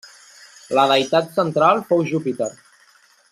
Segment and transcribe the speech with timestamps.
[0.77, 2.51] La deïtat central fou Júpiter.